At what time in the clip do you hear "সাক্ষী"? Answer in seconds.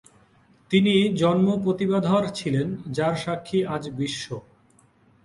3.15-3.59